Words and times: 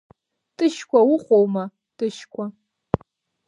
Тышькәа 0.55 0.99
уҟоума, 1.13 1.63
Тышькәа? 1.97 2.45